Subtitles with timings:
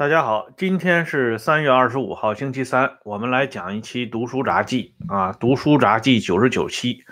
[0.00, 7.04] 大家好，今天是三月二十五号，星期三，我们来讲一期《读书杂记》啊，《读书杂记》九十九期。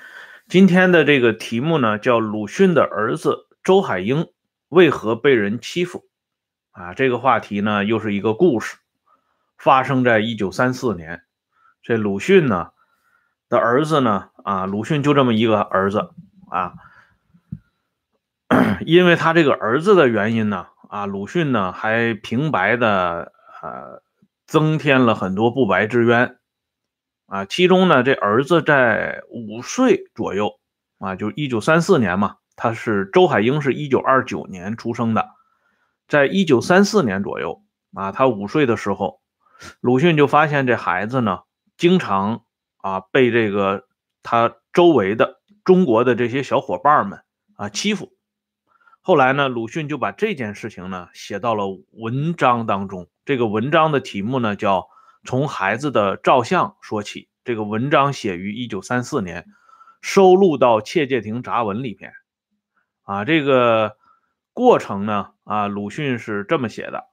[0.49, 4.29] 今天的这个题目呢，叫鲁迅的儿子周海婴
[4.71, 6.07] 为何被人欺负
[6.71, 6.95] 啊？
[6.95, 8.79] 这个话题呢，又是一个故事，
[9.59, 11.25] 发生在一九三四年。
[11.83, 12.71] 这鲁迅呢
[13.51, 16.09] 的儿子呢，啊，鲁迅就这么一个儿子
[16.49, 16.73] 啊，
[18.87, 20.69] 因为他这个儿子的原因呢。
[20.89, 24.03] 啊，鲁迅呢还平白的呃
[24.47, 26.39] 增添了很多不白之冤
[27.27, 30.59] 啊，其中呢这儿子在五岁左右
[30.99, 35.29] 啊，就一九三四年嘛，他是周海婴是一九二九年出生的，
[36.09, 39.21] 在一九三四年左右啊，他五岁的时候，
[39.81, 41.41] 鲁迅就发现这孩子呢
[41.77, 42.45] 经常
[42.79, 43.85] 啊被这个
[44.23, 47.21] 他周围的中国的这些小伙伴们
[47.57, 48.18] 啊欺负。
[49.09, 53.09] 后来呢，鲁迅就把这件事情呢写到了文章当中。
[53.25, 54.81] 这个文章的题目呢叫
[55.25, 57.23] 《从孩子的照相说起》。
[57.43, 59.47] 这个文章写于一九三四年，
[60.03, 62.13] 收录到《切介亭杂文》里边。
[63.05, 63.97] 啊，这个
[64.53, 67.09] 过程呢，啊，鲁迅是这么写的。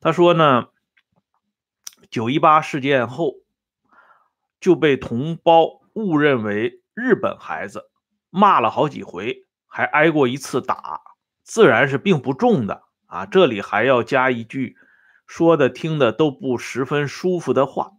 [0.00, 0.68] 他说呢，
[2.08, 3.34] 九一八事件后
[4.58, 7.90] 就被同胞误认为日本孩子，
[8.30, 11.02] 骂了好几回，还挨过一次打。
[11.50, 13.26] 自然是并不重的啊！
[13.26, 14.76] 这里还要加一句，
[15.26, 17.90] 说的听的都不十分舒服的话。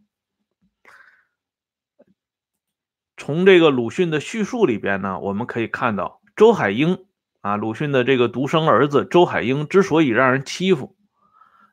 [3.17, 7.05] 从这个鲁迅的叙述里边呢，我们可以看到，周海婴
[7.41, 10.95] 啊，鲁迅的这个独生儿子周海婴之所以让人欺负，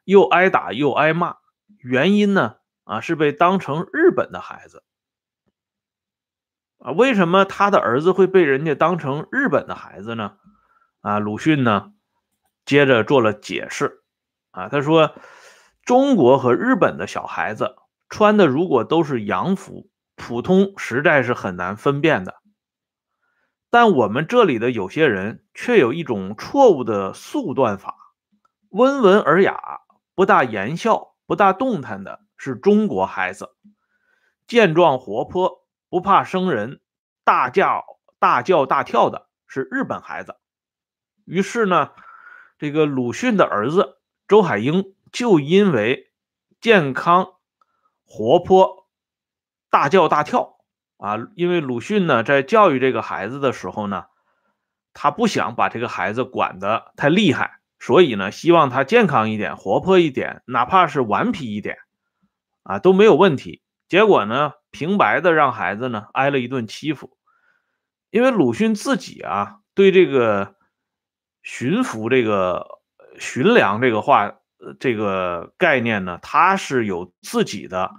[0.03, 1.37] 又挨打又挨骂，
[1.77, 4.83] 原因呢啊是被当成日本的孩子
[6.79, 6.91] 啊。
[6.91, 10.39] 为什么他的儿子会被人家当成日本的孩子呢？
[11.01, 11.93] 啊，鲁迅呢，
[12.65, 14.03] 接着做了解释。
[14.51, 15.15] 啊，他说，
[15.85, 17.77] 中国和日本的小孩子
[18.09, 22.37] 穿的如果都是洋服，普通实在是很难分辨的。
[23.71, 27.95] 但我们这里的有些人却有一种错误的速断法，
[28.71, 29.81] 温文尔雅、
[30.15, 33.51] 不大言笑、不大动弹的是中国孩子，
[34.47, 36.81] 健壮活泼、不怕生人、
[37.25, 37.85] 大叫
[38.19, 40.35] 大叫大跳的是日本孩子。
[41.29, 41.91] 于是呢，
[42.59, 46.11] 这个鲁迅的儿子周海婴就因为
[46.59, 47.35] 健康、
[48.07, 48.89] 活泼、
[49.69, 50.57] 大叫大跳
[50.97, 54.07] 啊，因为鲁迅呢在教育这个孩子的时候呢，
[54.95, 61.77] 他不想把这个孩子管得太厉害，所以呢，希望他健康一点、活泼一点，哪怕是顽皮一点
[62.63, 63.63] 啊都没有问题。
[63.87, 67.19] 结果呢，平白的让孩子呢挨了一顿欺负，
[68.09, 70.57] 因为鲁迅自己啊对这个。
[71.51, 72.79] 巡抚这个
[73.19, 74.35] 巡粮这个话，
[74.79, 77.91] 这个概念呢，他是有自己的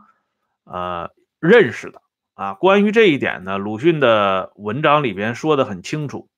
[0.66, 2.04] 呃认识的
[2.36, 2.54] 啊。
[2.54, 6.30] 关于这一点呢，鲁迅的文章里边说的很清楚，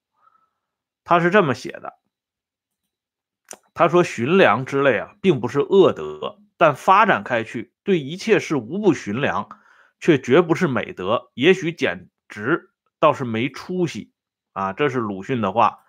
[1.04, 1.98] 他是这么写的：
[3.74, 9.50] 他说巡粮之类啊，并不是恶德，但发展开去，对一切事无不巡粮，
[10.00, 11.30] 却绝不是美德。
[11.34, 14.14] 也许简直倒是没出息
[14.54, 14.72] 啊。
[14.72, 15.80] 这是鲁迅的话。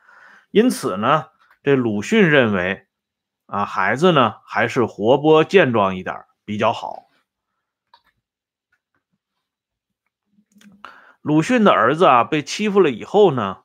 [0.53, 1.29] 因此呢，
[1.63, 2.85] 这鲁迅认为，
[3.47, 6.15] 啊，孩子呢还是活泼健壮一点
[6.45, 7.07] 比较好。
[11.23, 13.63] 鲁迅的儿子啊被欺负了以后呢，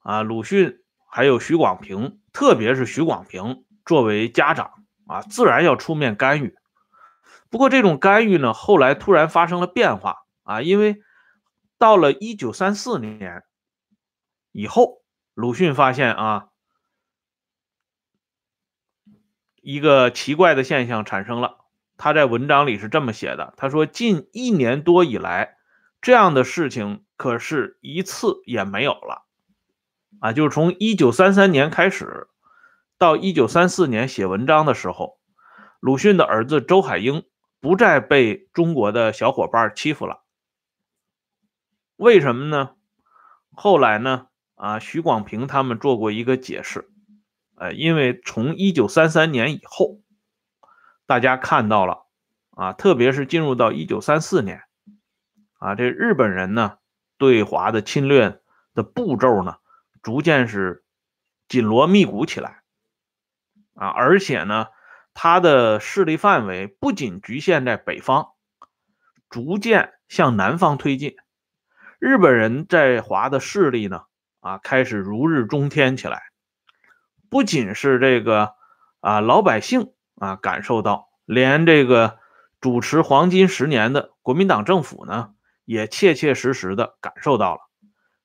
[0.00, 6.54] 啊，鲁迅还有许广平，特别是许广平作为家长啊，自然要出面干预。
[7.48, 11.00] 不过这种干预呢，后来突然发生了变化啊，因为
[11.78, 13.42] 到了一九三四年
[14.52, 15.05] 以后。
[15.36, 16.48] 鲁迅发现啊，
[19.60, 21.66] 一个奇怪的现象产生了。
[21.98, 25.58] 他在文章里是这么写的：“他说，近一年多以来，
[26.00, 29.26] 这样的事情可是一次也没有了。
[30.20, 32.28] 啊，就是从一九三三年开始，
[32.96, 35.20] 到一九三四年写文章的时候，
[35.80, 37.26] 鲁迅的儿子周海婴
[37.60, 40.22] 不再被中国的小伙伴欺负了。
[41.96, 42.70] 为什么呢？
[43.52, 46.88] 后来呢？”啊，徐广平他们做过一个解释，
[47.56, 50.00] 呃，因为从一九三三年以后，
[51.04, 52.06] 大家看到了
[52.52, 54.62] 啊，特别是进入到一九三四年，
[55.58, 56.78] 啊，这日本人呢
[57.18, 58.40] 对华的侵略
[58.74, 59.58] 的步骤呢，
[60.02, 60.84] 逐渐是
[61.48, 62.62] 紧锣密鼓起来，
[63.74, 64.68] 啊，而且呢，
[65.12, 68.28] 他的势力范围不仅局限在北方，
[69.28, 71.14] 逐渐向南方推进，
[71.98, 74.04] 日本人在华的势力呢。
[74.46, 76.22] 啊，开始如日中天起来。
[77.28, 78.54] 不仅是这个
[79.00, 82.20] 啊，老百姓啊感受到，连这个
[82.60, 85.30] 主持黄金十年的国民党政府呢，
[85.64, 87.60] 也切切实实的感受到了。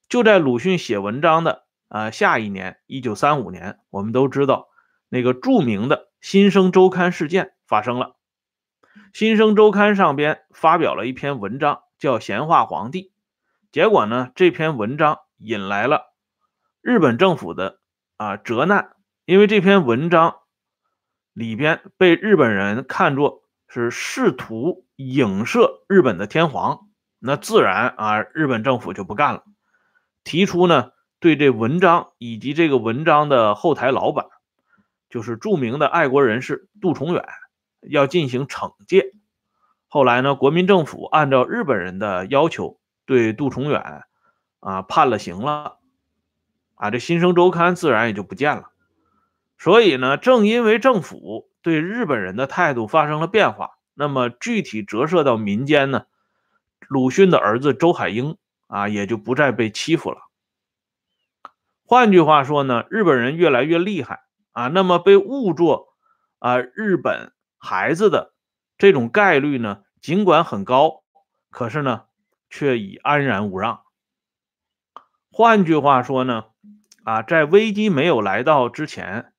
[0.09, 4.67] 就在鲁迅写文章的啊下一年，一九三五年，我们都知道
[5.09, 8.15] 那个著名的《新生周刊》事件发生了。
[9.11, 13.05] 《新生周刊》上边发表了一篇文章，叫《闲话皇帝》。
[13.71, 16.10] 结果呢，这篇文章引来了
[16.81, 17.79] 日本政府的
[18.17, 18.95] 啊责难，
[19.25, 20.37] 因为这篇文章
[21.33, 26.89] 里边被日本人看作是试图影射日本的天皇，
[27.19, 29.43] 那自然啊，日本政府就不干了，
[30.23, 34.25] 提出呢对这文章以及这个文章的后台老板，
[35.09, 37.25] 就是著名的爱国人士杜重远，
[37.81, 39.13] 要进行惩戒。
[39.87, 42.77] 后来呢，国民政府按照日本人的要求。
[43.07, 44.05] 对杜重远
[44.61, 45.79] 啊判了刑了
[46.81, 48.71] 啊，这新生周刊自然也就不见了。
[49.59, 56.05] 所以呢，正因为政府对日本人的态度发生了变化，那么具体折射到民间呢，
[56.87, 60.17] 鲁迅的儿子周海婴啊也就不再被欺负了。
[61.85, 64.23] 换句话说呢，日本人越来越厉害
[64.53, 65.89] 啊，那么被误作
[66.39, 68.33] 啊日本孩子的
[68.79, 71.03] 这种概率呢，尽管很高，
[71.51, 72.05] 可是呢。
[72.53, 73.79] 却已安然无恙。
[75.31, 76.47] 换句话说呢，
[77.03, 79.33] 啊，在危机没有来到之前，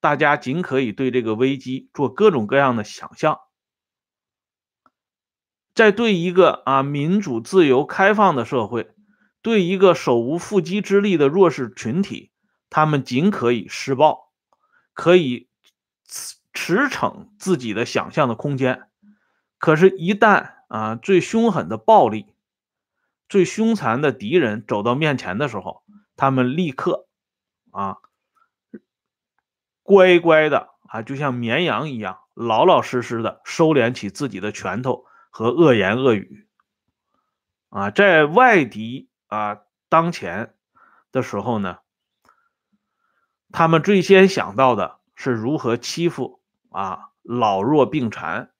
[0.00, 3.40] 大家仅可以对这个危机做各种各样的想象。
[5.74, 8.94] 在对一个啊民主、自由、开放的社会，
[9.42, 12.30] 对一个手无缚鸡之力的弱势群体，
[12.70, 14.32] 他们仅可以施暴，
[14.94, 15.48] 可以
[16.52, 18.88] 驰骋自己的想象的空间。
[19.58, 22.26] 可是，一旦啊最凶狠的暴力，
[23.28, 25.82] 最凶残的敌人走到面前的时候，
[26.16, 27.05] 他们立刻
[27.76, 27.98] 啊，
[29.82, 36.48] 乖乖的啊，就像绵羊一样，老老实实的收敛起自己的拳头和恶言恶语
[37.68, 40.54] 啊，在外敌啊当前
[41.12, 41.80] 的时候呢，
[43.52, 46.40] 他们最先想到的是如何欺负
[46.70, 48.52] 啊老弱病残、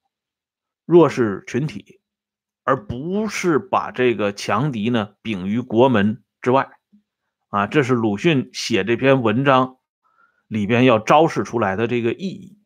[0.84, 2.00] 弱势群体。
[2.68, 6.75] 而不是把这个强敌呢摒于国门之外，
[7.56, 9.78] 啊，这是鲁迅写这篇文章
[10.46, 12.58] 里边要昭示出来的这个意义。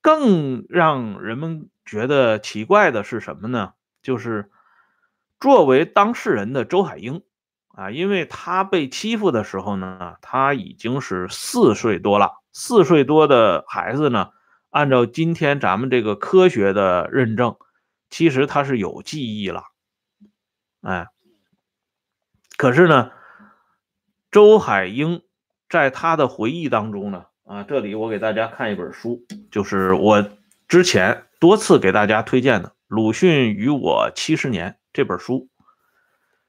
[0.00, 3.74] 更让人们觉得奇怪的是什么呢？
[4.02, 4.50] 就是
[5.38, 7.22] 作为当事人的周海婴
[7.68, 12.42] 啊，因为他被欺负的时候呢，他已经是四岁多了。
[12.52, 14.30] 四岁多的孩子呢，
[14.70, 17.54] 按照今天咱们这个科学的认证。
[18.10, 19.62] 其实他是有记忆了，
[20.82, 21.06] 哎，
[22.56, 23.12] 可是呢，
[24.34, 25.22] 周海婴
[25.68, 30.28] 在他的回忆当中呢，啊，这里我给大家看一本书，就是我
[30.66, 35.48] 之前多次给大家推荐的《鲁迅与我七十年》这本书。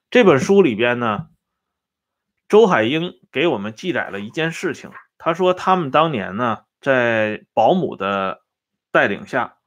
[0.09, 1.27] 这本书里边呢，
[2.49, 4.89] 周海婴给我们记载了一件事情。
[5.19, 8.41] 他说他们当年呢，在保姆的
[8.91, 9.57] 带领下。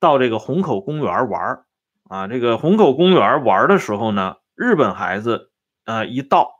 [0.00, 1.62] 到这个虹口公园玩
[2.08, 5.52] 啊，这个虹口公园玩的时候呢，日本孩子
[5.84, 6.57] 啊一到，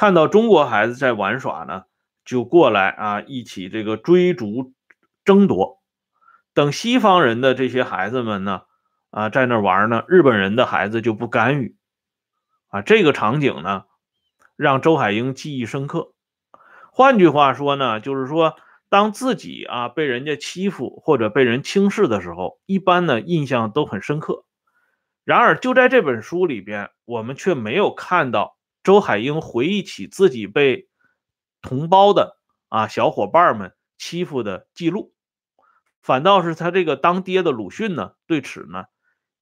[0.00, 1.82] 看到中国孩子在玩耍呢，
[2.24, 4.72] 就过来啊一起这个追逐
[5.26, 5.82] 争夺。
[6.54, 8.62] 等西方人的这些孩子们呢
[9.10, 11.76] 啊在那玩呢，日本人的孩子就不干预
[12.68, 12.80] 啊。
[12.80, 13.84] 这个场景呢，
[14.56, 16.14] 让周海婴记忆深刻。
[16.90, 18.56] 换句话说呢，就是说。
[18.88, 24.44] 当自己啊被人家欺负或者被人轻视的时候，一般呢印象都很深刻。
[25.24, 30.88] 然而就在这本书里边，我们却没有看到周海婴回忆起自己被
[31.60, 35.12] 同胞的啊小伙伴们欺负的记录，
[36.02, 38.84] 反倒是他这个当爹的鲁迅呢，对此呢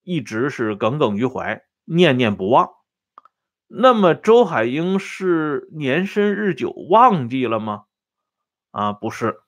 [0.03, 2.71] 一直是耿耿于怀，念念不忘。
[3.67, 7.85] 那么周海婴是年深日久忘记了吗？
[8.71, 9.41] 啊，不是，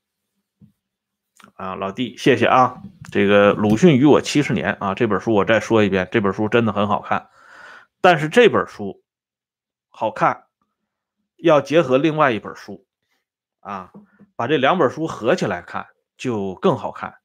[1.54, 2.82] 啊，老弟，谢谢啊。
[3.10, 7.28] 这个《鲁迅与我七十年》啊，这本书我再说一遍，这本书真的很好看。
[8.02, 8.99] 但是这本书
[9.90, 10.46] 好看，
[11.36, 12.86] 要结合另外一本书
[13.60, 13.92] 啊，
[14.34, 17.18] 把这两本书合起来看就更好看。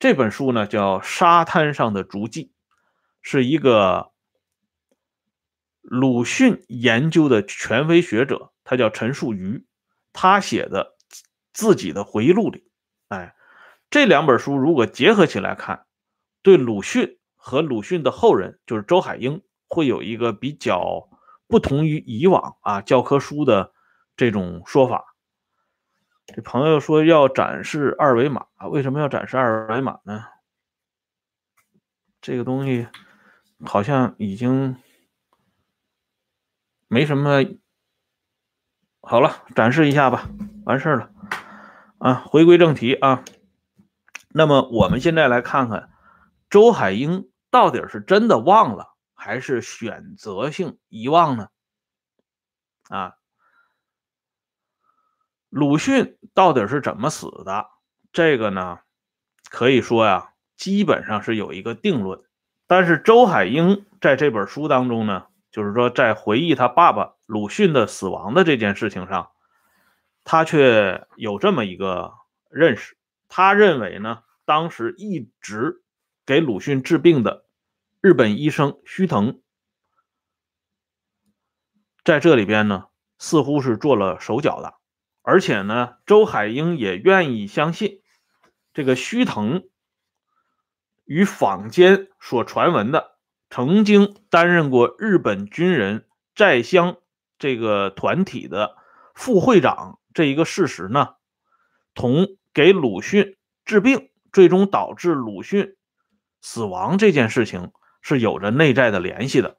[0.00, 2.44] 这本书呢叫《沙滩上的足迹》，
[3.22, 4.10] 是一个
[5.80, 9.64] 鲁迅研究的权威学者，他叫陈树瑜，
[10.12, 10.96] 他写的。
[11.56, 12.70] 自己的回忆录里，
[13.08, 13.34] 哎，
[13.88, 15.86] 这两本书如果结合起来看，
[16.42, 21.08] 对鲁迅和鲁迅的后人，就是周海婴，会有一个比较
[21.48, 23.72] 不同于以往啊教科书的
[24.16, 25.14] 这种说法。
[26.26, 30.24] 这朋友说要展示二维码，为什么要展示二维码呢？
[32.20, 32.88] 这个东西
[33.64, 34.76] 好像已经
[36.88, 37.44] 没什么。
[39.00, 40.28] 好了，展示一下吧，
[40.64, 41.10] 完事儿了。
[41.98, 43.22] 啊，回归正题啊。
[44.30, 45.90] 那么我们现在来看看
[46.50, 48.95] 周海英到底是真的忘了，
[49.26, 51.48] 还是选择性遗忘呢？
[52.88, 53.14] 啊。
[55.48, 57.66] 鲁迅到底是怎么死的？
[58.12, 58.78] 这个呢，
[59.50, 62.22] 可以说呀，基本上是有一个定论。
[62.68, 69.32] 但是周海婴在这本书当中呢，就是说在回忆他爸爸鲁迅的死亡的这件事情上，
[70.22, 72.12] 他却有这么一个
[72.48, 72.96] 认识。
[73.28, 75.82] 他认为呢，当时一直
[76.24, 77.45] 给鲁迅治病的
[78.06, 79.40] 日本医生须藤，
[82.04, 82.84] 在这里边呢，
[83.18, 84.74] 似乎是做了手脚的。
[85.22, 88.02] 而且呢，周海婴也愿意相信，
[88.72, 89.68] 这个须藤
[91.04, 93.18] 与坊间所传闻的
[93.50, 96.98] 曾经担任过日本军人在乡
[97.40, 98.76] 这个团体的
[99.16, 101.16] 副会长这一个事实呢，
[101.92, 105.76] 同给鲁迅治病，最终导致鲁迅
[106.40, 107.72] 死亡这件事情
[108.06, 109.58] 是有着内在的联系的。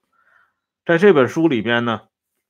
[0.85, 2.01] 在这本书里边呢，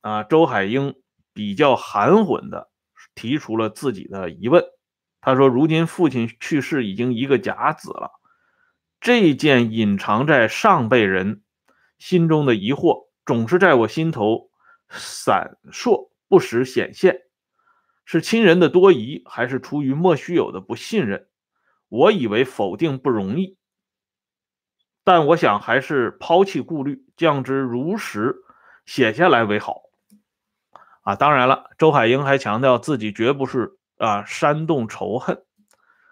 [0.02, 0.96] 啊，周海婴
[1.34, 2.70] 比较含混的。
[3.14, 4.64] 提出了自己的疑问，
[5.22, 8.12] 他说：“如今父亲去世已经一个甲子了，
[9.02, 11.42] 这件隐藏在上辈人
[11.98, 14.52] 心中的疑惑，总是在我心头
[14.88, 17.22] 闪烁，不时显现。
[18.06, 21.28] 是亲人的多疑，还是出于莫须有的不信任？
[21.90, 23.58] 我以为否定不容易，
[25.08, 28.36] 但我想还是抛弃顾虑，将之如实
[28.86, 29.84] 写下来为好。”
[31.04, 35.44] 啊，当然了，周海婴还强调自己绝不是啊煽动仇恨。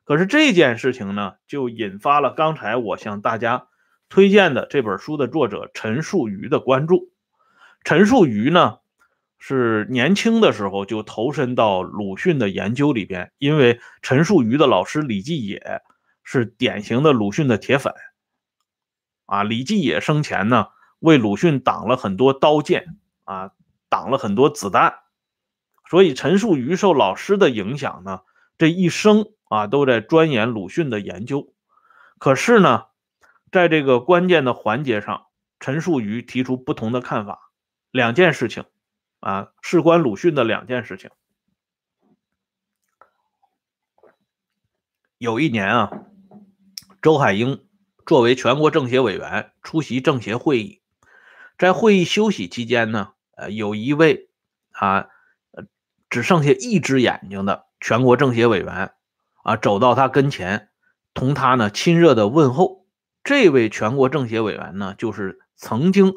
[0.06, 3.68] 可是这件事情呢，就引发了刚才我向大家
[4.08, 7.12] 推荐的这本书的作者陈树瑜的关注。
[7.84, 8.78] 陈树瑜呢，
[9.38, 15.82] 是年轻的时候就投身到鲁迅的研究里边，因为陈树瑜的老师李继野
[16.24, 17.94] 是典型的鲁迅的铁粉。
[19.25, 20.67] 啊，李继野生前呢，
[21.00, 23.51] 为鲁迅挡了很多刀剑啊。
[23.88, 24.96] 挡了很多子弹，
[25.89, 28.24] 所以陈树渝受老师的影响呢，
[28.58, 31.53] 这一生啊都在钻研鲁迅的研究。
[32.17, 32.88] 可是呢，
[33.51, 35.27] 在这个关键的环节上，
[35.62, 37.51] 陈树渝提出不同的看法。
[37.91, 38.65] 两件事情
[39.22, 41.10] 啊，事关鲁迅的两件事情。
[45.17, 45.91] 有一年啊，
[47.01, 47.65] 周海婴
[48.06, 50.82] 作为全国政协委员出席政协会议，
[51.58, 53.14] 在会议休息期间呢。
[53.38, 54.30] 呃，有一位
[54.72, 55.08] 啊，
[56.10, 58.94] 只剩下一只眼睛的全国政协委员
[59.44, 60.70] 啊，走到他跟前，
[61.14, 62.86] 同他呢亲热的问候。
[63.26, 66.14] 这位全国政协委员呢，就是曾经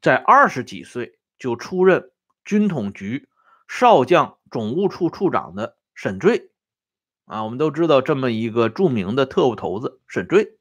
[0.00, 2.10] 在二十几岁就出任
[2.42, 3.28] 军统局
[3.68, 6.52] 少将总务处处长的沈坠
[7.26, 7.44] 啊。
[7.44, 10.56] 我们都知道这么一个著名的特务头子沈坠。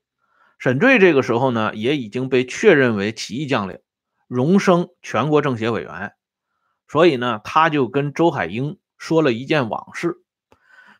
[0.57, 3.79] 沈醉这个时候呢，也已经被确认为起义将领。
[4.27, 6.13] 荣升全国政协委员，
[6.87, 10.17] 所以呢，他就跟周海婴说了一件往事。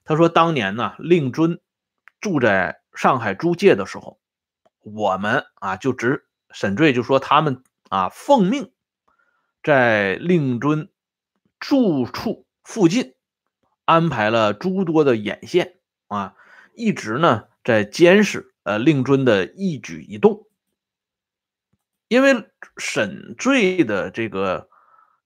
[0.03, 1.59] 他说，当年呢，令尊
[2.21, 4.19] 住在上海租界的时候，
[4.81, 8.71] 我们啊就直沈醉就说他们啊奉命
[9.63, 10.91] 在令尊
[11.59, 13.15] 住处附近
[13.85, 16.35] 安排了诸多的眼线啊，
[16.75, 20.45] 一直呢在监视呃令尊的一举一动。
[22.07, 24.69] 因为沈醉的这个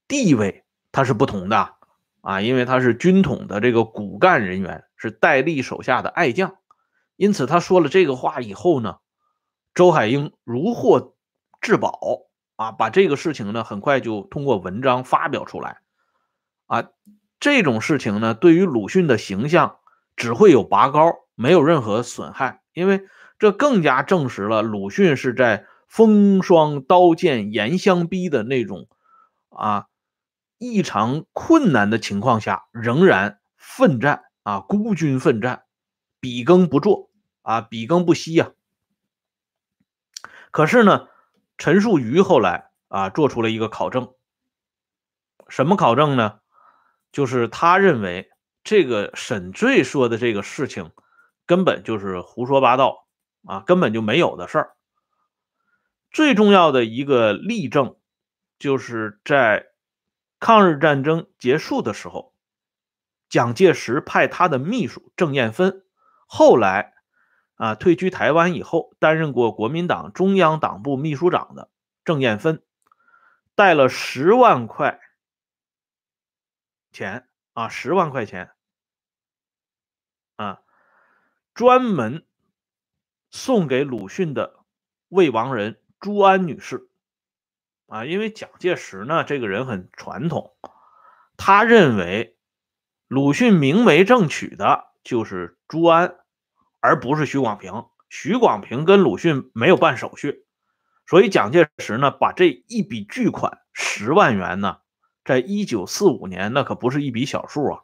[0.08, 1.74] 地位他是不同的
[2.22, 6.58] 啊，因为他是军统的这个骨干人员，是戴笠手下的爱将，
[7.15, 8.98] 因此他说了这个话以后呢，
[9.74, 11.15] 周海婴如获
[11.60, 15.79] 至宝啊，把这个事情呢很快就通过文章发表出来
[16.67, 16.89] 啊，
[17.39, 19.79] 这种事情呢对于鲁迅的形象
[20.15, 23.05] 只会有拔高，没有任何损害，因为
[23.39, 25.65] 这更加证实了鲁迅是在。
[25.89, 28.88] 风霜刀剑严相逼的那种
[29.50, 29.88] 啊，
[30.60, 35.63] 异常困难的情况下，仍然奋战啊，孤军奋战，
[36.19, 37.10] 笔耕不辍
[37.41, 38.51] 啊，笔耕不息呀。
[40.51, 41.08] 可是呢，
[41.58, 44.13] 陈树瑜后来啊，做出了一个考证，
[45.48, 46.41] 什么考证呢？
[47.12, 48.29] 就是他认为
[48.63, 50.91] 这个沈醉说的这个事情，
[51.48, 53.08] 根本就是胡说八道
[53.46, 54.75] 啊，根本就没有的事儿。
[56.12, 57.96] 最重要的一个例证，
[58.58, 59.67] 就是在
[60.39, 62.34] 抗日战争结束的时候，
[63.29, 65.86] 蒋介石派他的秘书郑彦芬，
[66.25, 66.93] 后来
[67.55, 71.69] 啊退居台湾以后，担任过国民党中央党部秘书长的
[72.03, 72.63] 郑彦芬，
[73.53, 75.00] 带了十万块
[76.91, 78.51] 钱啊，十万块钱
[80.38, 80.62] 啊，
[81.53, 82.25] 专门
[83.31, 84.59] 送给鲁迅的
[85.07, 86.89] 未亡人朱安女士
[87.88, 90.55] 啊，因为蒋介石呢这个人很传统，
[91.38, 92.36] 他认为。
[93.12, 96.17] 鲁迅明媒正娶的就是朱安，
[96.79, 97.86] 而不是许广平。
[98.07, 100.45] 许广平跟鲁迅没有办手续，
[101.07, 104.81] 所以蒋介石呢，把这一笔巨款十万元呢，
[105.25, 107.81] 在一九四五年那可不是一笔小数啊！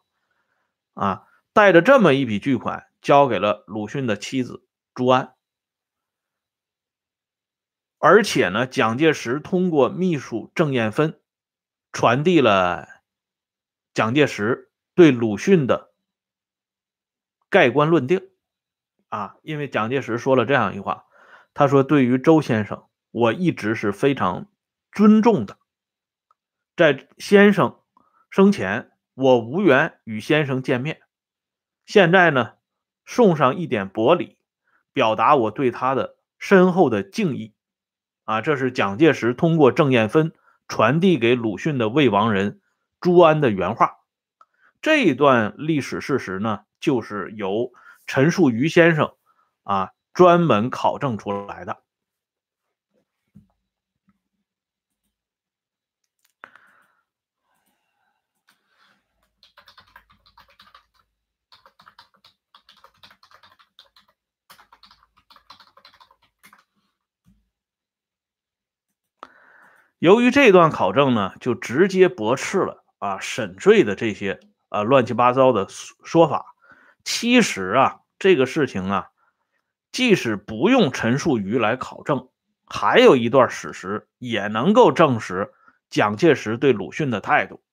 [0.94, 1.24] 啊，
[1.54, 5.34] 带着这么一笔巨款交给了鲁迅的妻子朱安，
[7.98, 11.20] 而且呢，蒋介石通过秘书郑彦芬
[11.92, 12.88] 传递了
[13.94, 14.72] 蒋介石。
[14.94, 15.92] 对鲁迅的
[17.50, 18.30] 盖棺论定
[19.10, 21.04] 啊，因为蒋介石说了这样一句话，
[21.54, 24.50] 他说：“对于周先生，我一直是非常
[24.94, 25.58] 尊重的，
[26.78, 27.82] 在先生
[28.30, 31.01] 生前，我无缘与先生见面，
[31.86, 32.53] 现在呢，
[33.05, 34.38] 送上一点薄礼，
[34.94, 37.53] 表达我对他的深厚的敬意。”
[38.25, 40.33] 啊，这是蒋介石通过郑彦芬
[40.68, 42.59] 传递给鲁迅的未亡人
[43.00, 43.92] 朱安的原话。
[44.81, 47.72] 这一段历史事实呢，就是由
[48.05, 49.14] 陈树愚先生
[49.64, 51.85] 啊专门考证出来的。
[70.05, 74.39] 由于这段考证呢，就直接驳斥了啊沈醉的这些。
[74.70, 75.68] 啊，乱七八糟的
[76.03, 76.53] 说法。
[77.03, 79.07] 其实啊，这个事情啊，
[79.91, 82.27] 即使不用陈述瑜来考证，
[82.68, 85.51] 还有一段史实也能够证实
[85.89, 87.63] 蒋介石对鲁迅的态度。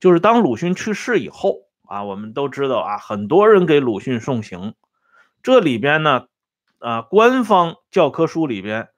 [0.00, 4.74] 就是当鲁迅去世以后啊，我们都知道啊，很多人给鲁迅送行。
[5.42, 6.28] 这里边呢，
[6.78, 8.88] 啊，官方教科书里边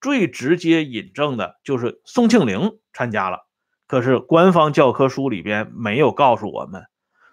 [0.00, 3.46] 最直接引证的就是宋庆龄参加了。
[3.86, 6.84] 可是官方教科书里边没有告诉我们，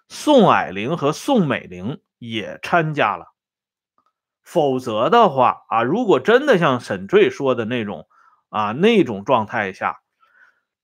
[0.08, 3.34] 宋霭龄和宋美龄也参加了。
[4.42, 8.08] 否则的话啊，如果真的像沈醉说的那种
[8.50, 10.02] 啊那种状态下，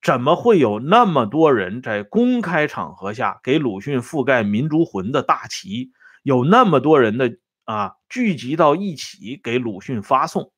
[0.02, 5.92] 怎么会有那么多人在公开场合下给鲁迅覆盖民族魂的大旗？
[6.24, 10.52] 有那么多人的啊聚集到一起给鲁迅发送，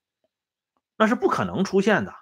[0.97, 2.13] 那是不可能出现的。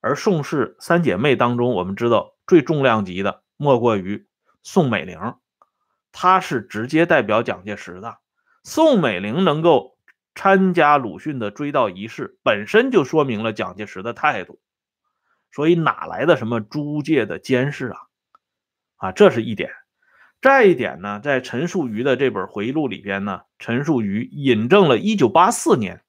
[0.00, 4.26] 而宋氏三姐妹当中，我们知道最重量级的莫过于
[4.62, 5.34] 宋美龄，
[6.12, 8.18] 她是直接代表蒋介石的。
[8.62, 9.96] 宋美龄能够
[10.34, 14.60] 参加鲁迅的追悼仪式，本身就说明了蒋介石的态度。
[15.52, 17.98] 所以哪来的什么租界的监视啊？
[18.96, 19.70] 啊，这是一点。
[20.42, 26.02] 再一点呢，在陈树愚的这本回忆录里边呢，陈树愚引证了1984年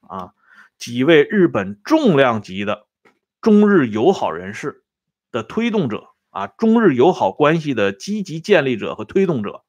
[0.00, 0.34] 啊
[0.80, 2.88] 几位日本重量级的。
[3.40, 4.82] 中日友好人士
[5.30, 9.64] 的推动者啊，中日友好关系的积极建立者和推动者，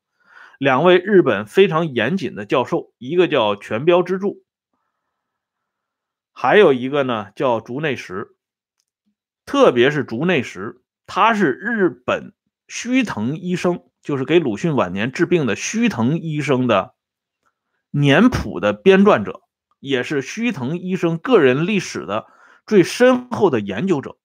[0.57, 4.43] 两位日本非常严谨的教授，一个叫全标之助，
[6.33, 8.35] 还有一个呢叫竹内实。
[9.45, 12.33] 特别是竹内实，他是日本
[12.67, 16.93] 须藤医生，就是给鲁迅晚年治病的须藤医生的
[17.89, 19.41] 年谱的编撰者，
[19.81, 22.27] 也是须藤医生个人历史的。
[22.67, 24.17] 最深厚的研究者，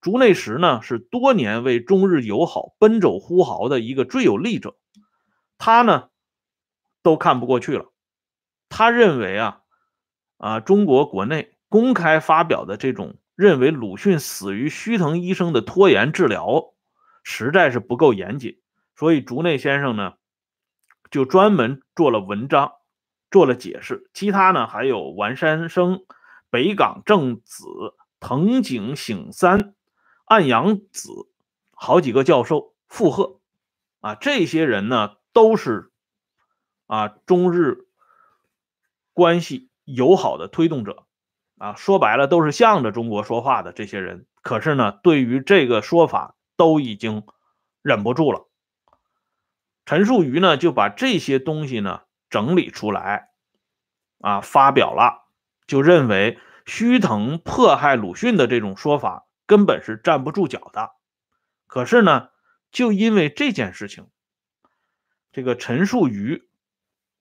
[0.00, 4.76] 竹内实呢是多年为中日友好奔走呼号的一个最有力者，
[5.58, 6.10] 他呢
[7.02, 7.86] 都看不过去了，
[8.68, 9.62] 他认为啊
[10.36, 16.74] 啊中国国内公开发表的这种认为鲁迅死于须藤医生的拖延治疗，
[17.24, 18.60] 实在是不够严谨，
[18.94, 20.12] 所以竹内先生呢
[21.10, 22.72] 就专门做了文章，
[23.30, 26.04] 做了解释，其他呢还有丸山生。
[26.52, 27.64] 北港正子、
[28.18, 29.74] 藤井醒三、
[30.24, 31.28] 岸阳子，
[31.70, 33.38] 好几个教授附和，
[34.00, 35.92] 啊，这些人呢都是
[36.88, 37.86] 啊中日
[39.12, 41.04] 关系友好的推动者，
[41.56, 44.26] 啊，说白了都是向着中国说话的这些人。
[44.42, 47.22] 可是呢，对于这个说法都已经
[47.80, 48.48] 忍不住了。
[49.86, 53.28] 陈树渝呢就把这些东西呢整理出来，
[54.20, 55.28] 啊，发表了。
[55.66, 60.92] 就认为须藤迫害鲁迅的这种说法根本是站不住脚的。
[61.66, 62.30] 可是呢，
[62.72, 64.08] 就因为这件事情，
[65.30, 66.48] 这个陈树渝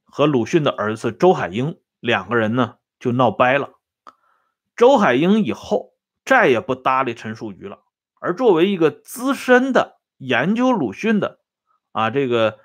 [0.05, 3.73] 和鲁迅的儿子周海婴两个人呢就闹掰了。
[4.75, 5.93] 周海婴以后
[6.25, 7.83] 再也不搭理陈树渝了，
[8.19, 11.39] 而作为一个资深的研究鲁迅的
[11.91, 12.59] 啊这个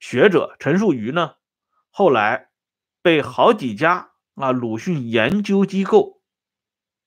[0.00, 1.34] 学者，陈树渝呢
[1.98, 2.50] 后来
[3.02, 6.22] 被好几家啊鲁迅研究机构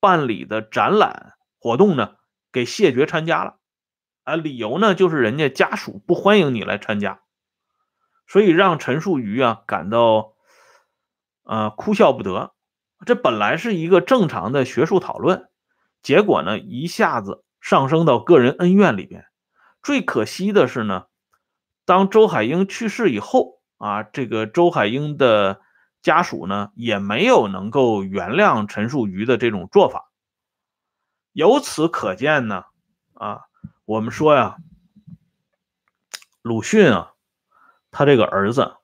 [0.01, 2.15] 办理的展览活动呢
[2.51, 3.55] 给谢绝参加了，
[4.23, 7.21] 啊理由呢就是人家家属不欢迎你来参加。
[8.27, 10.33] 所以让陈树渝啊感到，
[11.43, 12.53] 呃哭笑不得。
[13.05, 15.49] 这本来是一个正常的学术讨论，
[16.01, 19.25] 结果呢一下子上升到个人恩怨里边。
[19.81, 21.05] 最可惜的是呢，
[21.85, 25.59] 当周海婴去世以后啊，这个周海婴的
[26.01, 30.11] 家属呢也没有能够原谅陈树瑜的这种做法。
[31.33, 32.65] 由此可见呢，
[33.13, 33.45] 啊，
[33.85, 34.57] 我们说呀，
[36.41, 37.13] 鲁迅啊。
[37.93, 38.77] 他这个儿子，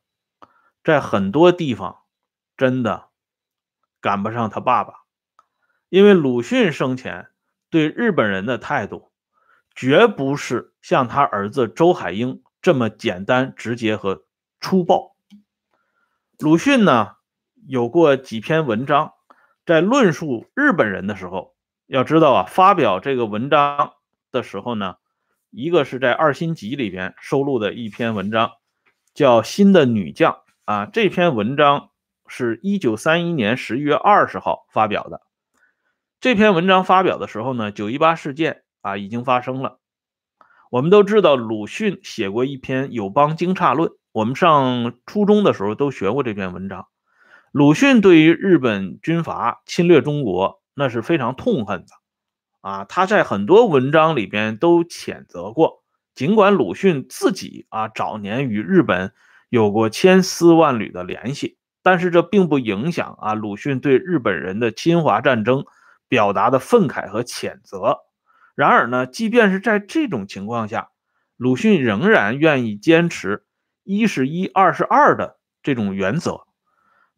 [0.84, 2.00] 在很多地方
[2.58, 3.08] 真的
[4.02, 4.96] 赶不上他爸爸，
[5.88, 7.30] 因为鲁迅生前
[7.70, 9.10] 对日本人的态度，
[9.74, 14.26] 绝不是像他儿子周海婴这么简单、直接和
[14.60, 15.16] 粗暴。
[16.40, 17.16] 鲁迅呢，
[17.68, 19.14] 有过几篇文章，
[19.66, 23.94] 在论述日本人的时候，要知道啊，发表这个文章
[24.32, 24.96] 的时候呢，
[25.50, 28.52] 一个是在《二新集》里边收录的一篇文章。
[29.14, 31.90] 叫新的女将啊，这篇文章
[32.28, 35.24] 是一九三一年十一月二十号发表的。
[36.20, 39.80] 这篇文章发表的时候呢，九一八事件啊已经发生了。
[40.70, 46.88] 我们都知道，鲁迅写过一篇《友邦惊诧论》，我们上初中的时候都学过这篇文章。
[47.52, 51.92] 鲁迅对于日本军阀侵略中国那是非常痛恨的
[52.62, 55.84] 啊，他在很多文章里边都谴责过。
[56.16, 59.14] 尽管鲁迅自己啊早年与日本
[59.50, 65.64] 有过千丝万缕的联系，但是这并不影响啊鲁迅对日本人的侵华战争
[66.08, 68.00] 表达的愤慨和谴责。
[68.56, 70.90] 然而呢，即便是在这种情况下，
[71.36, 73.44] 鲁迅仍然愿意坚持
[73.88, 76.46] 一是一，二是二的这种原则。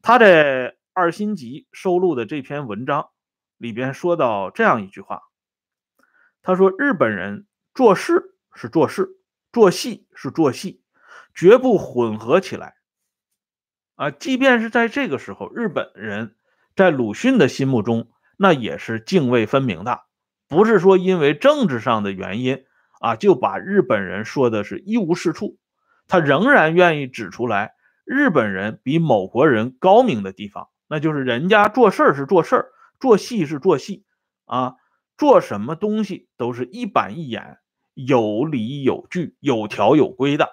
[0.02, 3.10] 他在《二新集》收录的这篇文章
[3.58, 5.24] 里边说到这样一句话
[6.42, 9.08] ：“他说日本人做事。”是做事，
[9.54, 10.84] 做戏是做戏，
[11.34, 12.74] 绝不混合起来。
[13.96, 16.36] 啊，即便是在这个时候，日本人
[16.76, 20.02] 在鲁迅的心目中，那也是泾渭分明的，
[20.50, 22.66] 不是说因为政治上的原因
[23.00, 25.59] 啊，就把日本人说的是一无是处。
[26.10, 27.72] 他仍然愿意指出来，
[28.04, 34.04] 日本人比某国人高明的地方，那就是人家做事儿是做事儿做戏是做戏，
[34.44, 34.76] 啊，
[35.18, 37.60] 做什么东西都是一板一眼。
[37.94, 40.50] 有理有据、有条有规的，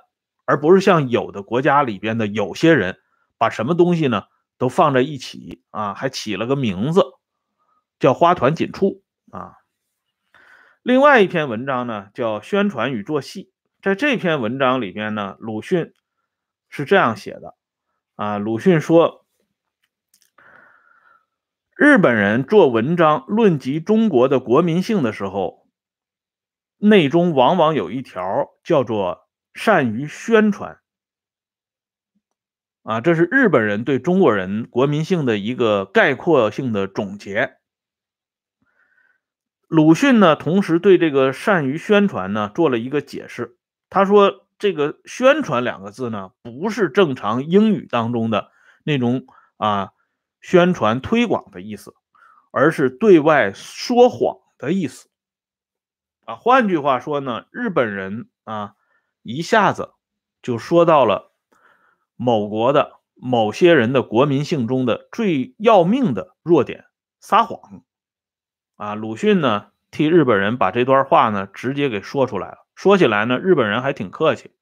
[0.47, 2.97] 而不是像有的国家里边的有些人，
[3.39, 4.25] 把什么东西呢
[4.59, 7.05] 都放在一起啊，还起了个名字
[8.01, 9.53] 叫“花团锦簇”啊。
[10.83, 13.45] 另外一篇文章呢叫《宣传与做戏》，
[13.87, 15.93] 在这篇文章里边呢，鲁迅
[16.69, 17.55] 是这样写的
[18.17, 19.25] 啊，鲁迅说，
[21.77, 25.69] 日本人做文章论及中国的国民性的时候。
[26.79, 30.81] 内中往往有一条叫做“善于宣传”，
[32.83, 37.59] 啊，这是日本人对中国人国民性的一个概括性的总结。
[39.69, 43.56] 鲁迅呢，同时对这个“善于宣传”呢做了一个解释。
[43.89, 48.51] 他说：“这个‘宣传’两个字呢，不是正常英语当中的
[48.85, 49.93] 那种啊
[50.41, 51.95] 宣传推广的意思，
[52.51, 55.09] 而是对外说谎的意思。”
[56.27, 58.75] 啊，换句话说呢，日本人啊，
[59.23, 59.95] 一下子
[60.43, 61.33] 就说到了
[62.17, 66.87] 某国的某些人的国民性中的最要命的弱点——
[67.21, 67.85] 撒谎。
[68.75, 72.66] 啊，鲁迅呢替日本人把这段话呢直接给说出来了。
[72.77, 74.53] 说起来呢，日本人还挺客气，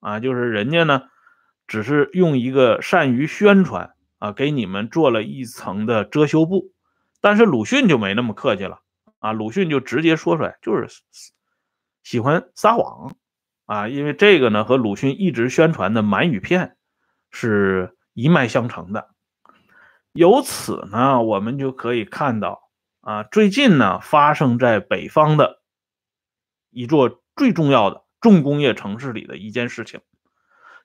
[0.00, 1.02] 啊，就是人家呢
[1.68, 6.72] 只是用一个善于宣传啊，给你们做了一层的遮羞布，
[7.20, 8.80] 但是鲁迅就没那么客气了。
[9.18, 10.88] 啊，鲁迅就直接说出来，就是
[12.02, 13.14] 喜欢撒谎
[13.66, 16.78] 啊，因为这个呢和鲁迅一直宣传的满语片
[17.30, 19.10] 是一脉相承的。
[20.12, 22.70] 由此呢，我们就可以看到
[23.02, 25.60] 啊，最近呢发生在北方的
[26.70, 30.02] 一座最重要的重工业城市里的一件事情，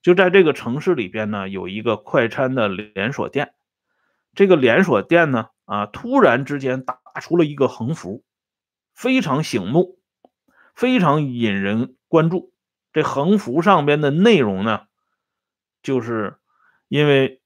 [0.01, 3.53] 就在这个城市里边呢，有一个快餐的连锁店，
[4.33, 8.23] 这个连锁店呢啊，突然之间打出了一个横幅。
[8.93, 9.99] 非常醒目，
[10.73, 12.53] 非常引人关注。
[12.93, 14.83] 这横幅上边的内容呢，
[15.83, 16.37] 就是
[16.87, 17.41] 因为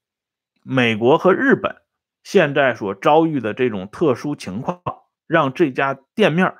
[0.62, 1.82] 美国和日本
[2.22, 4.80] 现在所遭遇的这种特殊情况，
[5.26, 6.54] 让这家店面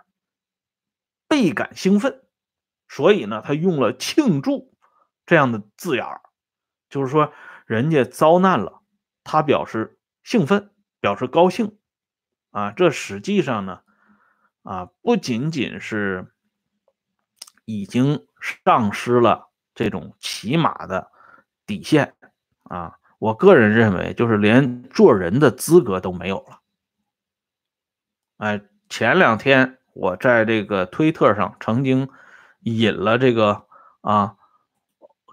[1.28, 2.20] 倍感兴奋，
[2.90, 4.74] 所以呢，他用了“庆祝”
[5.24, 6.20] 这样的字眼儿，
[6.88, 7.32] 就是说
[7.64, 8.82] 人家遭难了，
[9.22, 11.78] 他表示兴奋，表示高兴
[12.50, 12.72] 啊。
[12.72, 13.82] 这实际上呢，
[14.64, 16.32] 啊，不仅仅是
[17.64, 18.26] 已经
[18.64, 21.12] 丧失了这种起码的。
[21.66, 22.14] 底线
[22.64, 26.58] 啊，我个人认为就是连做人的资格都没有了。
[28.38, 32.08] 哎，前两天我在这个推特上曾经
[32.62, 33.64] 引了这个
[34.00, 34.36] 啊，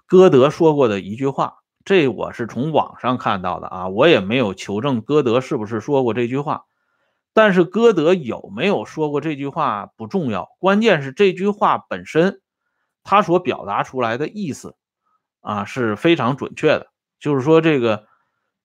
[0.06, 6.64] 歌德说过的一句话，这我是从网上看到的啊，我也没有求证歌德是不是说过这句话。
[7.32, 12.40] 但是歌德有没有说过这句话不重要，关键是这句话本身
[13.04, 14.74] 他所表达出来的意思。
[15.40, 16.88] 啊，是非常准确的。
[17.20, 18.06] 就是说，这个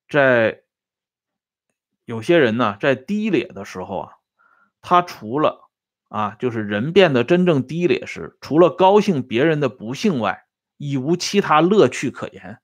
[0.09, 0.63] 在
[2.03, 4.13] 有些人呢，在低劣的时候啊，
[4.81, 5.62] 他除了
[6.13, 10.45] 啊，就是人变得真正低劣时，除了高兴别人的不幸外，
[10.77, 12.59] 已无其他乐趣可言。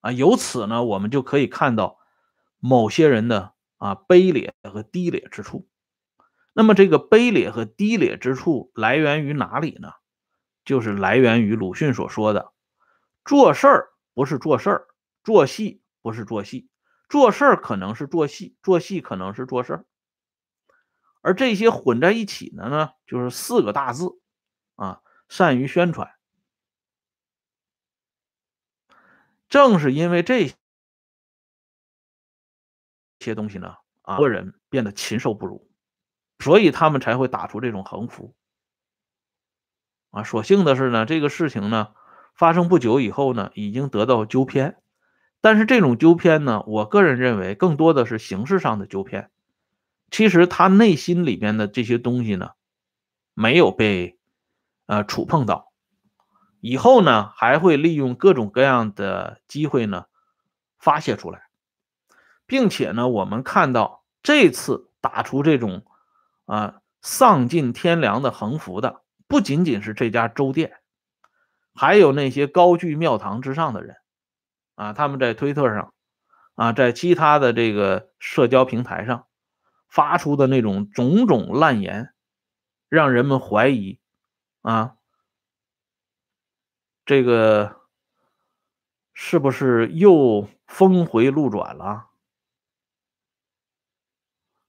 [0.00, 1.98] 啊，由此呢，我们就可以看到
[2.58, 5.68] 某些人的啊卑劣和低劣之处。
[6.52, 9.92] 那么，这个卑劣和低劣之处来源于哪里呢？
[10.64, 12.52] 就是来源于鲁迅所说的。
[13.24, 14.86] 做事儿不是做事儿，
[15.22, 16.68] 做戏不是做戏，
[17.08, 19.84] 做事儿可能是做戏，做戏可能是做事儿，
[21.22, 24.20] 而这些混在一起的呢，就是四个大字
[24.76, 26.12] 啊，善于宣传。
[29.48, 30.52] 正是因为这
[33.20, 35.70] 些东西呢，啊，个人变得禽兽不如，
[36.38, 38.34] 所以他们才会打出这种横幅。
[40.10, 41.94] 啊，所幸的是呢，这个事情呢。
[42.34, 44.82] 发生不久以后呢，已经得到纠偏，
[45.42, 49.30] 但是这种纠偏呢，我个人认为更多的是形式上的纠偏。
[50.12, 52.50] 其实他内心里边的这些东西呢，
[53.34, 54.18] 没有被
[54.86, 55.72] 呃触碰到，
[56.60, 60.04] 以后呢还会利用各种各样的机会呢
[60.78, 61.48] 发泄出来，
[62.46, 65.86] 并且呢，我们看到这次打出这种
[66.44, 70.74] 啊丧尽天良的横幅的，不仅仅是这家粥店。
[71.74, 73.96] 还有那些高居庙堂之上的人，
[74.74, 75.94] 啊，他们在推特上，
[76.54, 79.24] 啊，在其他的这个社交平台上
[79.92, 82.14] 发出的那种种种烂言，
[82.88, 84.00] 让人们怀疑，
[84.62, 84.96] 啊，
[87.04, 87.82] 这个
[89.12, 92.06] 是不是又峰回路转了？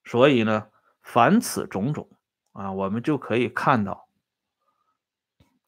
[0.04, 0.68] 所以呢，
[1.02, 2.10] 凡此种种，
[2.52, 4.10] 啊，我们就可以看到，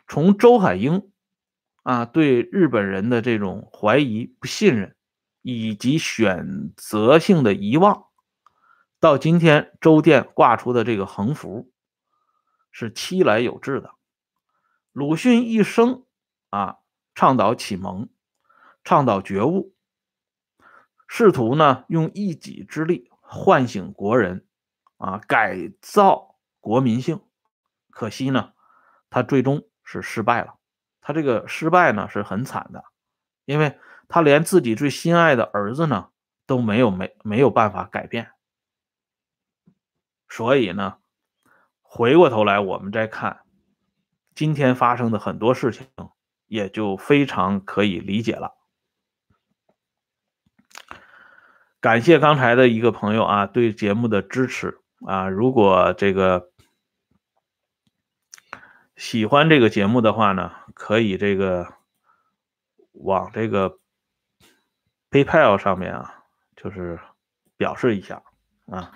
[0.06, 1.10] 从周海英。
[1.84, 4.96] 啊，对日本人的这种怀疑、不信任，
[5.44, 8.05] 以及选择性的遗忘，
[9.06, 11.72] 到今天周店挂出的这个横幅，
[12.72, 13.92] 是期来有致的。
[14.94, 16.08] 鲁迅一生
[16.50, 16.78] 啊，
[17.14, 18.10] 倡导启蒙，
[18.84, 19.76] 倡导觉悟，
[21.08, 24.48] 试图呢用一己之力唤醒国人，
[24.98, 27.22] 啊，改造国民性。
[27.92, 28.54] 可惜呢，
[29.12, 30.56] 他最终是失败了。
[31.00, 32.84] 他这个失败呢是很惨的，
[33.46, 36.10] 因为他连自己最心爱的儿子呢
[36.48, 38.32] 都没有没没有办法改变，
[40.30, 40.98] 所以呢，
[41.82, 43.42] 回过头来我们再看
[44.34, 45.88] 今天发生的很多事情，
[46.48, 48.56] 也就非常可以理解了。
[51.80, 56.52] 感谢刚才的一个朋友啊对节目的支持啊，如果这个。
[58.98, 61.74] 喜欢这个节目的话呢，可以这个
[62.94, 63.78] 往这个
[65.12, 66.24] PayPal 上面啊，
[66.56, 66.98] 就是
[67.58, 68.24] 表示一下
[68.68, 68.94] 啊。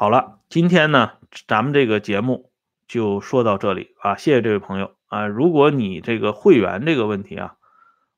[0.00, 2.50] 好了，今天呢，咱们这个节目
[2.88, 5.26] 就说到这里啊，谢谢这位朋友啊。
[5.26, 7.58] 如果你这个会员这个问题啊，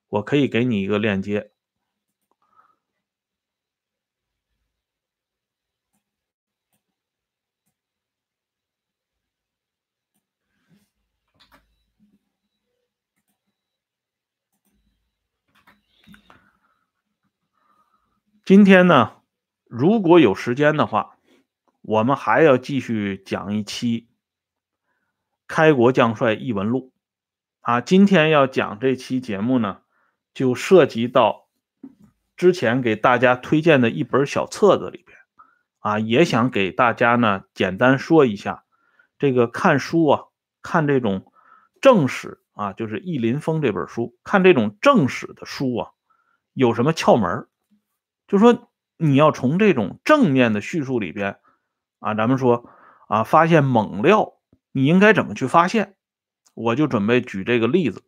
[0.07, 1.51] 我可以给你一个链接。
[18.45, 19.17] 今天呢，
[19.67, 21.12] 如果有时间的话，
[21.83, 24.01] 我们还要继续讲一期
[25.49, 26.93] 《开国将帅异闻录》
[27.61, 27.81] 啊。
[27.81, 29.83] 今天要讲这期节目呢，
[30.33, 31.49] 就涉及到
[32.37, 35.19] 之前给大家推荐的一本小册子里边
[35.81, 38.65] 啊，也想给大家呢简单说一下
[39.19, 40.25] 这个看书啊
[40.63, 41.33] 看这种
[41.81, 45.91] 正史啊，就是《义林风》这本书，看这种正史的书啊，
[46.53, 47.49] 有什么窍门？
[48.29, 51.41] 就说你要从这种正面的叙述里边
[52.03, 52.69] 啊，咱们说
[53.09, 54.35] 啊，发现猛料，
[54.73, 55.95] 你应该怎么去发现？
[56.55, 58.03] 我就准备举这个例子。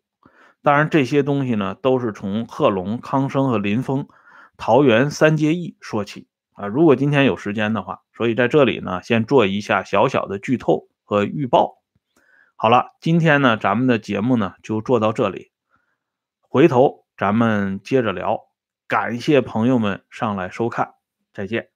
[0.60, 4.08] 当然，这些东西呢，都是从贺龙、康生和林峰、
[4.56, 6.66] 桃园三结义说起啊。
[6.66, 11.82] 如果今天有时间的话，所以在这里呢，先做一下小小的剧透和预报。
[12.56, 15.50] 好了，今天呢，咱们的节目呢就做到这里，
[16.40, 18.40] 回头咱们接着聊。
[18.86, 20.94] 感谢朋友们上来收看，
[21.32, 21.73] 再见。